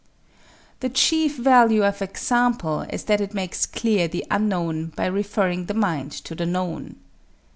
The 0.79 0.89
chief 0.89 1.37
value 1.37 1.83
of 1.85 2.01
example 2.01 2.81
is 2.89 3.03
that 3.03 3.21
it 3.21 3.35
makes 3.35 3.67
clear 3.67 4.07
the 4.07 4.25
unknown 4.31 4.87
by 4.95 5.05
referring 5.05 5.67
the 5.67 5.75
mind 5.75 6.11
to 6.23 6.33
the 6.33 6.47
known. 6.47 6.95